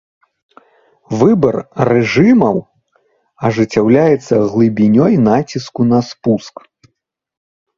[1.19, 1.57] Выбар
[1.89, 2.57] рэжымаў
[3.51, 6.55] ажыццяўляецца глыбінёй націску на спуск.